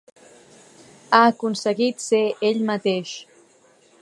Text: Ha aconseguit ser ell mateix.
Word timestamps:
Ha 1.17 1.19
aconseguit 1.33 2.03
ser 2.07 2.25
ell 2.51 2.65
mateix. 2.71 3.17